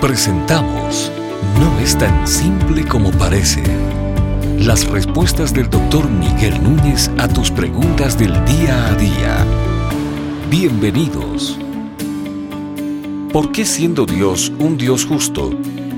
Presentamos 0.00 1.10
No 1.58 1.80
es 1.80 1.96
tan 1.96 2.28
simple 2.28 2.86
como 2.86 3.10
parece. 3.12 3.62
Las 4.58 4.86
respuestas 4.86 5.54
del 5.54 5.70
doctor 5.70 6.06
Miguel 6.10 6.62
Núñez 6.62 7.10
a 7.16 7.26
tus 7.28 7.50
preguntas 7.50 8.18
del 8.18 8.32
día 8.44 8.88
a 8.88 8.94
día. 8.94 9.46
Bienvenidos. 10.50 11.58
¿Por 13.32 13.52
qué 13.52 13.64
siendo 13.64 14.04
Dios 14.04 14.52
un 14.58 14.76
Dios 14.76 15.06
justo, 15.06 15.50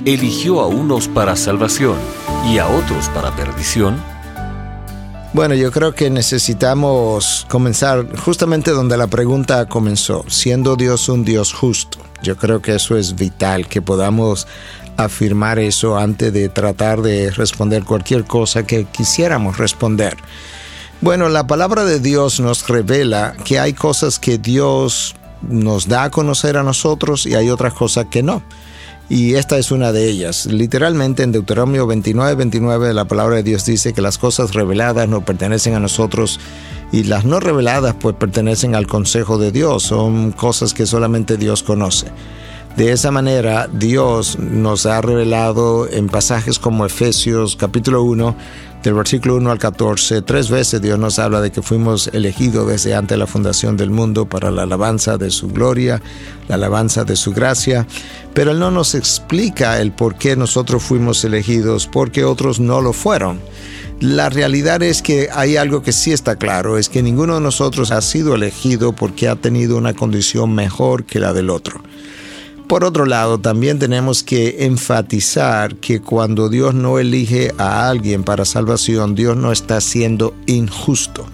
eligió 0.05 0.61
a 0.61 0.69
unos 0.69 1.09
para 1.09 1.35
salvación 1.35 1.96
y 2.49 2.59
a 2.59 2.69
otros 2.69 3.09
para 3.09 3.35
perdición? 3.35 4.01
Bueno, 5.33 5.57
yo 5.57 5.73
creo 5.73 5.93
que 5.93 6.09
necesitamos 6.09 7.46
comenzar 7.51 8.17
justamente 8.17 8.71
donde 8.71 8.96
la 8.96 9.09
pregunta 9.09 9.67
comenzó, 9.67 10.25
siendo 10.29 10.77
Dios 10.77 11.09
un 11.09 11.25
Dios 11.25 11.53
justo. 11.53 11.98
Yo 12.23 12.37
creo 12.37 12.61
que 12.61 12.75
eso 12.75 12.96
es 12.96 13.14
vital, 13.14 13.69
que 13.69 13.82
podamos 13.82 14.46
afirmar 14.96 15.59
eso 15.59 15.97
antes 15.97 16.33
de 16.33 16.48
tratar 16.48 17.02
de 17.02 17.30
responder 17.30 17.84
cualquier 17.84 18.24
cosa 18.24 18.66
que 18.66 18.84
quisiéramos 18.84 19.59
responder. 19.59 20.16
Bueno, 21.01 21.29
la 21.29 21.46
palabra 21.46 21.84
de 21.84 22.01
Dios 22.01 22.41
nos 22.41 22.66
revela 22.66 23.34
que 23.45 23.60
hay 23.60 23.73
cosas 23.73 24.19
que 24.19 24.38
Dios 24.38 25.15
nos 25.43 25.87
da 25.87 26.05
a 26.05 26.10
conocer 26.10 26.57
a 26.57 26.65
nosotros 26.65 27.27
y 27.27 27.37
hay 27.37 27.51
otras 27.51 27.73
cosas 27.74 28.07
que 28.10 28.24
no. 28.24 28.43
Y 29.11 29.35
esta 29.37 29.57
es 29.59 29.71
una 29.71 29.93
de 29.93 30.09
ellas. 30.09 30.47
Literalmente 30.47 31.23
en 31.23 31.33
Deuteronomio 31.33 31.87
29, 31.87 32.35
29 32.35 32.93
la 32.93 33.07
palabra 33.07 33.37
de 33.37 33.43
Dios 33.43 33.65
dice 33.65 33.95
que 33.95 34.03
las 34.03 34.19
cosas 34.19 34.53
reveladas 34.53 35.09
no 35.09 35.25
pertenecen 35.25 35.75
a 35.75 35.80
nosotros 35.80 36.39
y 36.93 37.05
las 37.05 37.25
no 37.25 37.41
reveladas 37.41 37.95
pues 37.99 38.15
pertenecen 38.16 38.75
al 38.75 38.87
consejo 38.87 39.39
de 39.39 39.51
Dios. 39.51 39.85
Son 39.85 40.33
cosas 40.33 40.75
que 40.75 40.85
solamente 40.85 41.39
Dios 41.39 41.63
conoce. 41.63 42.09
De 42.78 42.92
esa 42.92 43.10
manera, 43.10 43.68
Dios 43.73 44.38
nos 44.38 44.87
ha 44.87 45.00
revelado 45.00 45.88
en 45.91 46.06
pasajes 46.06 46.60
como 46.60 46.87
Efesios 46.87 47.57
capítulo 47.57 48.04
1, 48.04 48.37
del 48.85 48.95
versículo 48.95 49.35
1 49.35 49.51
al 49.51 49.59
14, 49.59 50.23
tres 50.23 50.48
veces 50.48 50.80
Dios 50.80 50.96
nos 50.96 51.18
habla 51.18 51.40
de 51.40 51.51
que 51.51 51.60
fuimos 51.60 52.07
elegidos 52.12 52.68
desde 52.68 52.95
antes 52.95 53.16
de 53.16 53.18
la 53.18 53.26
fundación 53.26 53.76
del 53.76 53.90
mundo 53.90 54.26
para 54.26 54.52
la 54.52 54.62
alabanza 54.62 55.18
de 55.18 55.30
su 55.30 55.48
gloria, 55.48 56.01
la 56.46 56.54
alabanza 56.54 57.02
de 57.02 57.16
su 57.16 57.32
gracia, 57.32 57.85
pero 58.32 58.52
Él 58.52 58.60
no 58.60 58.70
nos 58.70 58.95
explica 58.95 59.80
el 59.80 59.90
por 59.90 60.15
qué 60.15 60.37
nosotros 60.37 60.80
fuimos 60.80 61.24
elegidos, 61.24 61.88
porque 61.88 62.23
otros 62.23 62.60
no 62.60 62.80
lo 62.80 62.92
fueron. 62.92 63.40
La 63.98 64.31
realidad 64.31 64.84
es 64.84 65.03
que 65.03 65.31
hay 65.34 65.56
algo 65.56 65.82
que 65.82 65.91
sí 65.91 66.12
está 66.12 66.37
claro, 66.37 66.78
es 66.78 66.88
que 66.88 67.03
ninguno 67.03 67.34
de 67.34 67.41
nosotros 67.41 67.91
ha 67.91 68.00
sido 68.03 68.37
elegido 68.37 68.92
porque 68.92 69.26
ha 69.26 69.34
tenido 69.34 69.76
una 69.76 69.94
condición 69.94 70.54
mejor 70.54 71.03
que 71.03 71.19
la 71.19 71.32
del 71.32 71.50
otro. 71.50 71.82
Por 72.69 72.84
otro 72.84 73.06
lado, 73.06 73.38
también 73.38 73.78
tenemos 73.78 74.22
que 74.22 74.66
enfatizar 74.66 75.77
que 75.77 76.03
cuando 76.03 76.50
Dios 76.50 76.75
no 76.75 76.99
elige 76.99 77.50
a 77.56 77.88
alguien 77.88 78.25
para 78.25 78.44
salvación, 78.44 79.15
Dios 79.15 79.38
no 79.38 79.53
está 79.53 79.81
siendo 79.81 80.34
injusto. 80.44 81.25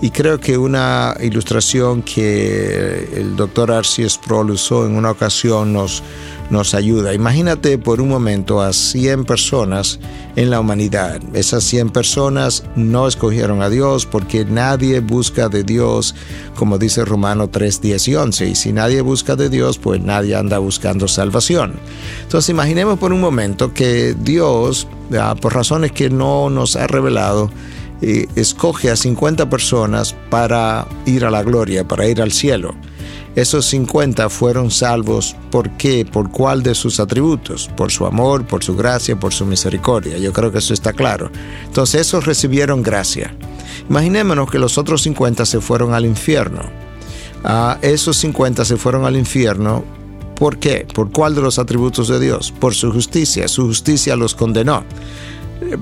Y 0.00 0.10
creo 0.10 0.38
que 0.38 0.56
una 0.56 1.16
ilustración 1.20 2.02
que 2.02 3.08
el 3.16 3.34
doctor 3.34 3.72
Arceus 3.72 4.12
Sproul 4.12 4.52
usó 4.52 4.86
en 4.86 4.94
una 4.94 5.10
ocasión 5.10 5.72
nos, 5.72 6.04
nos 6.50 6.74
ayuda. 6.74 7.14
Imagínate 7.14 7.78
por 7.78 8.00
un 8.00 8.08
momento 8.08 8.60
a 8.60 8.72
100 8.72 9.24
personas 9.24 9.98
en 10.36 10.50
la 10.50 10.60
humanidad. 10.60 11.20
Esas 11.34 11.64
100 11.64 11.90
personas 11.90 12.64
no 12.76 13.06
escogieron 13.06 13.62
a 13.62 13.70
Dios 13.70 14.06
porque 14.06 14.44
nadie 14.44 15.00
busca 15.00 15.48
de 15.48 15.62
Dios, 15.62 16.14
como 16.56 16.78
dice 16.78 17.04
Romano 17.04 17.48
3, 17.48 17.80
10 17.80 18.08
y 18.08 18.14
11. 18.16 18.48
Y 18.48 18.54
si 18.54 18.72
nadie 18.72 19.00
busca 19.00 19.36
de 19.36 19.48
Dios, 19.48 19.78
pues 19.78 20.00
nadie 20.00 20.34
anda 20.34 20.58
buscando 20.58 21.08
salvación. 21.08 21.74
Entonces 22.22 22.50
imaginemos 22.50 22.98
por 22.98 23.12
un 23.12 23.20
momento 23.20 23.72
que 23.72 24.14
Dios, 24.20 24.86
ah, 25.18 25.34
por 25.40 25.54
razones 25.54 25.92
que 25.92 26.10
no 26.10 26.50
nos 26.50 26.76
ha 26.76 26.86
revelado, 26.86 27.50
eh, 28.02 28.26
escoge 28.34 28.90
a 28.90 28.96
50 28.96 29.50
personas 29.50 30.14
para 30.30 30.86
ir 31.04 31.24
a 31.24 31.30
la 31.30 31.42
gloria, 31.42 31.86
para 31.86 32.08
ir 32.08 32.22
al 32.22 32.32
cielo. 32.32 32.74
Esos 33.36 33.66
50 33.66 34.28
fueron 34.28 34.70
salvos, 34.70 35.36
¿por 35.50 35.70
qué? 35.76 36.04
¿Por 36.04 36.30
cuál 36.30 36.62
de 36.62 36.74
sus 36.74 36.98
atributos? 36.98 37.70
Por 37.76 37.92
su 37.92 38.04
amor, 38.04 38.44
por 38.44 38.64
su 38.64 38.76
gracia, 38.76 39.18
por 39.18 39.32
su 39.32 39.46
misericordia. 39.46 40.18
Yo 40.18 40.32
creo 40.32 40.50
que 40.50 40.58
eso 40.58 40.74
está 40.74 40.92
claro. 40.92 41.30
Entonces 41.64 42.00
esos 42.00 42.26
recibieron 42.26 42.82
gracia. 42.82 43.34
Imaginémonos 43.88 44.50
que 44.50 44.58
los 44.58 44.78
otros 44.78 45.02
50 45.02 45.46
se 45.46 45.60
fueron 45.60 45.94
al 45.94 46.06
infierno. 46.06 46.62
Ah, 47.44 47.78
esos 47.82 48.16
50 48.16 48.64
se 48.64 48.76
fueron 48.76 49.04
al 49.04 49.16
infierno. 49.16 49.84
¿Por 50.34 50.58
qué? 50.58 50.86
¿Por 50.92 51.12
cuál 51.12 51.34
de 51.34 51.42
los 51.42 51.58
atributos 51.58 52.08
de 52.08 52.18
Dios? 52.18 52.52
Por 52.58 52.74
su 52.74 52.92
justicia. 52.92 53.46
Su 53.46 53.66
justicia 53.66 54.16
los 54.16 54.34
condenó. 54.34 54.84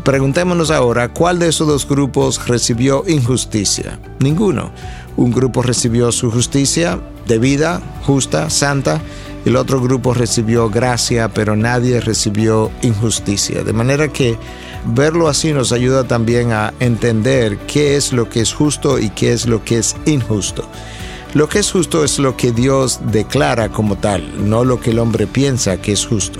Preguntémonos 0.04 0.70
ahora, 0.70 1.12
¿cuál 1.12 1.38
de 1.38 1.48
esos 1.48 1.68
dos 1.68 1.88
grupos 1.88 2.46
recibió 2.48 3.04
injusticia? 3.06 4.00
Ninguno. 4.18 4.72
Un 5.18 5.32
grupo 5.32 5.62
recibió 5.62 6.12
su 6.12 6.30
justicia 6.30 7.00
debida, 7.26 7.82
justa, 8.06 8.50
santa, 8.50 9.00
el 9.44 9.56
otro 9.56 9.80
grupo 9.80 10.14
recibió 10.14 10.70
gracia, 10.70 11.28
pero 11.28 11.56
nadie 11.56 12.00
recibió 12.00 12.70
injusticia. 12.82 13.64
De 13.64 13.72
manera 13.72 14.12
que 14.12 14.38
verlo 14.84 15.26
así 15.26 15.52
nos 15.52 15.72
ayuda 15.72 16.04
también 16.04 16.52
a 16.52 16.72
entender 16.78 17.58
qué 17.66 17.96
es 17.96 18.12
lo 18.12 18.28
que 18.28 18.42
es 18.42 18.52
justo 18.52 19.00
y 19.00 19.10
qué 19.10 19.32
es 19.32 19.46
lo 19.46 19.64
que 19.64 19.78
es 19.78 19.96
injusto. 20.06 20.64
Lo 21.34 21.48
que 21.48 21.58
es 21.58 21.72
justo 21.72 22.04
es 22.04 22.20
lo 22.20 22.36
que 22.36 22.52
Dios 22.52 23.00
declara 23.10 23.70
como 23.70 23.96
tal, 23.96 24.48
no 24.48 24.62
lo 24.62 24.78
que 24.78 24.92
el 24.92 25.00
hombre 25.00 25.26
piensa 25.26 25.78
que 25.78 25.90
es 25.90 26.06
justo. 26.06 26.38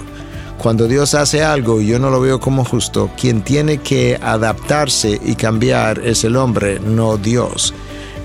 Cuando 0.57 0.87
Dios 0.87 1.15
hace 1.15 1.43
algo 1.43 1.81
y 1.81 1.89
yo 1.89 1.99
no 1.99 2.11
lo 2.11 2.21
veo 2.21 2.39
como 2.39 2.65
justo, 2.65 3.11
quien 3.21 3.43
tiene 3.43 3.79
que 3.79 4.21
adaptarse 4.23 5.21
y 5.25 5.35
cambiar 5.35 5.99
es 5.99 6.23
el 6.23 6.37
hombre, 6.37 6.79
no 6.79 7.17
Dios. 7.17 7.75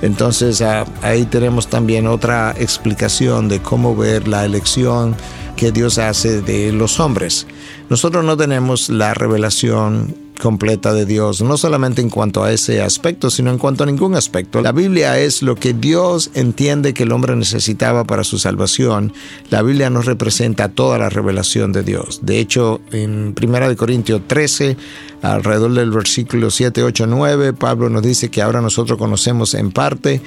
Entonces 0.03 0.62
ah, 0.62 0.86
ahí 1.02 1.24
tenemos 1.24 1.68
también 1.68 2.08
otra 2.08 2.53
explicación 2.59 3.47
de 3.47 3.62
cómo 3.62 3.96
ver 3.96 4.28
la 4.28 4.44
elección 4.44 5.16
que 5.56 5.72
Dios 5.72 5.97
hace 5.97 6.41
de 6.41 6.74
los 6.74 7.00
hombres. 7.00 7.47
Nosotros 7.90 8.25
no 8.25 8.36
tenemos 8.36 8.90
la 8.90 9.14
revelación 9.14 10.14
completa 10.41 10.94
de 10.94 11.06
Dios, 11.06 11.41
no 11.41 11.56
solamente 11.56 12.02
en 12.02 12.09
cuanto 12.09 12.44
a 12.44 12.52
ese 12.52 12.81
aspecto, 12.81 13.30
sino 13.30 13.50
en 13.50 13.58
cuanto 13.58 13.84
a 13.84 13.86
ningún 13.86 14.16
aspecto. 14.16 14.62
La 14.62 14.74
Biblia 14.74 15.18
es 15.18 15.41
lo 15.41 15.56
que 15.56 15.74
Dios 15.74 16.31
entiende 16.34 16.94
que 16.94 17.03
el 17.03 17.14
hombre 17.14 17.34
necesitaba 17.38 18.03
para 18.03 18.25
su 18.25 18.40
salvación. 18.40 19.14
La 19.52 19.62
Biblia 19.62 19.90
nos 19.90 20.06
representa 20.06 20.68
toda 20.68 20.97
la 20.97 21.09
revelación 21.09 21.72
de 21.72 21.84
Dios. 21.84 22.20
De 22.24 22.40
hecho, 22.40 22.81
en 22.91 23.34
1 23.41 23.78
Corintios 23.78 24.22
13, 24.28 24.75
alrededor 25.23 25.73
del 25.73 25.89
versículo 25.89 26.51
7, 26.51 26.84
8, 26.84 27.07
9, 27.07 27.53
Pablo 27.53 27.89
nos 27.89 28.03
dice 28.03 28.29
que 28.29 28.41
ahora 28.41 28.59
nosotros 28.61 29.00
conocemos 29.00 29.53
en 29.53 29.72
parte, 29.72 30.22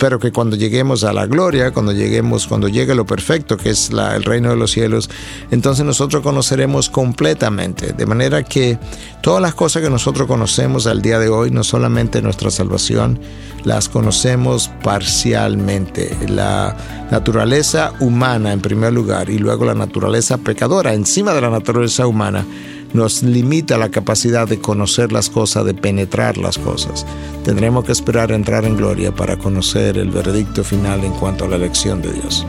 pero 0.00 0.18
que 0.18 0.32
cuando 0.32 0.56
lleguemos 0.56 1.04
a 1.04 1.12
la 1.12 1.26
gloria, 1.26 1.70
cuando 1.72 1.92
lleguemos, 1.92 2.46
cuando 2.46 2.66
llegue 2.66 2.94
lo 2.94 3.04
perfecto, 3.04 3.58
que 3.58 3.70
es 3.70 3.90
el 3.90 4.24
reino 4.24 4.48
de 4.48 4.56
los 4.56 4.70
cielos, 4.70 5.10
entonces 5.50 5.84
nosotros 5.84 6.22
conoceremos 6.22 6.88
completamente. 6.88 7.92
De 7.92 8.06
manera 8.06 8.42
que 8.42 8.78
todas 9.20 9.42
las 9.42 9.54
cosas 9.54 9.82
que 9.82 9.90
nosotros 9.90 10.26
conocemos 10.26 10.86
al 10.86 11.02
día 11.02 11.18
de 11.18 11.28
hoy, 11.28 11.50
no 11.50 11.62
solamente 11.62 12.22
nuestra 12.22 12.50
salvación, 12.50 13.20
las 13.64 13.90
conocemos 13.90 14.70
parcialmente. 14.82 16.16
La 16.26 16.74
naturaleza 17.10 17.92
humana 18.00 18.54
en 18.54 18.60
primer 18.62 18.94
lugar 18.94 19.28
y 19.28 19.38
luego 19.38 19.66
la 19.66 19.74
naturaleza 19.74 20.38
pecadora 20.38 20.94
encima 20.94 21.34
de 21.34 21.42
la 21.42 21.50
naturaleza 21.50 22.06
humana 22.06 22.46
nos 22.92 23.22
limita 23.22 23.76
la 23.76 23.90
capacidad 23.90 24.48
de 24.48 24.60
conocer 24.60 25.12
las 25.12 25.30
cosas, 25.30 25.64
de 25.64 25.74
penetrar 25.74 26.38
las 26.38 26.58
cosas. 26.58 27.06
Tendremos 27.44 27.84
que 27.84 27.92
esperar 27.92 28.32
a 28.32 28.34
entrar 28.34 28.64
en 28.64 28.76
gloria 28.76 29.14
para 29.14 29.36
conocer 29.36 29.98
el 29.98 30.10
veredicto 30.10 30.64
final 30.64 31.04
en 31.04 31.12
cuanto 31.12 31.44
a 31.44 31.48
la 31.48 31.56
elección 31.56 32.02
de 32.02 32.12
Dios. 32.12 32.46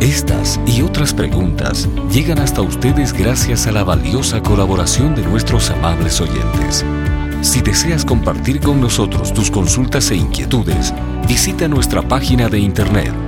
Estas 0.00 0.58
y 0.66 0.80
otras 0.82 1.12
preguntas 1.12 1.88
llegan 2.10 2.38
hasta 2.38 2.62
ustedes 2.62 3.12
gracias 3.12 3.66
a 3.66 3.72
la 3.72 3.84
valiosa 3.84 4.42
colaboración 4.42 5.14
de 5.14 5.22
nuestros 5.22 5.70
amables 5.70 6.20
oyentes. 6.20 6.84
Si 7.42 7.60
deseas 7.60 8.04
compartir 8.04 8.60
con 8.60 8.80
nosotros 8.80 9.34
tus 9.34 9.50
consultas 9.50 10.10
e 10.10 10.16
inquietudes, 10.16 10.94
visita 11.28 11.68
nuestra 11.68 12.02
página 12.02 12.48
de 12.48 12.58
internet 12.58 13.27